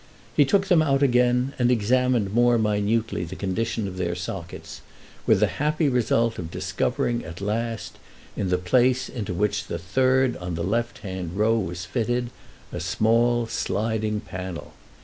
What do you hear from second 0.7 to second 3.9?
out again and examined more minutely the condition